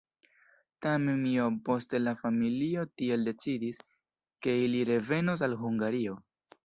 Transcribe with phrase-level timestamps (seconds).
[0.85, 3.81] Tamen iom poste la familio tiel decidis,
[4.47, 6.19] ke ili revenos al Hungario.